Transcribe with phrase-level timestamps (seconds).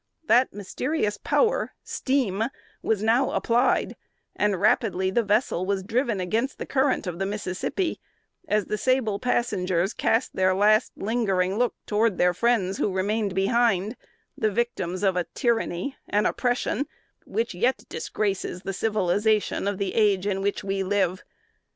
[0.25, 2.45] That mysterious power, steam,
[2.81, 3.95] was now applied;
[4.35, 7.99] and rapidly the vessel was driven against the strong current of the Mississippi,
[8.47, 13.95] as the sable passengers cast their last, lingering look toward their friends who remained behind,
[14.35, 16.87] the victims of a tyranny an oppression
[17.27, 21.23] which yet disgraces the civilization of the age in which we live.